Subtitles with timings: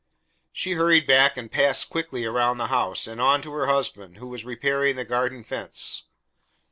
[0.51, 4.25] She hurried back and passed quickly around the house, and on to her husband, who
[4.25, 6.05] was repairing the garden fence.